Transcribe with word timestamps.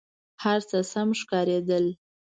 هر 0.43 0.59
څه 0.69 0.77
سم 0.91 1.09
ښکارېدل. 1.19 1.85